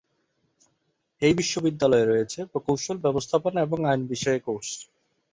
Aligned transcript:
এই 1.21 1.33
বিশ্ববিদ্যালয়ে 1.33 2.05
রয়েছে 2.05 2.39
প্রকৌশল, 2.51 2.97
ব্যবস্থাপনা 3.05 3.59
এবং 3.61 3.79
আইন 3.85 4.01
বিষয়ে 4.07 4.39
কোর্স। 4.39 4.69